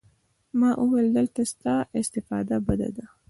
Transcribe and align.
ما 0.59 0.71
وويل 0.81 1.07
دلته 1.17 1.41
ستا 1.51 1.75
استفاده 2.01 2.55
بده 2.67 2.89
ده. 2.97 3.05